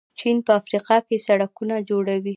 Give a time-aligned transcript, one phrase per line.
[0.19, 2.29] چین په افریقا کې سړکونه جوړوي.